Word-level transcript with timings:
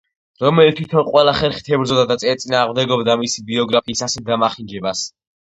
რომელი 0.43 0.73
თვითონ 0.77 1.03
ყველა 1.09 1.33
ხერხით 1.39 1.69
ებრძოდა 1.77 2.07
და 2.13 2.17
ეწინააღმდეგებოდა 2.33 3.17
მისი 3.25 3.45
ბიოგრაფიის 3.53 4.03
ასეთ 4.09 4.27
დამახინჯებას. 4.33 5.07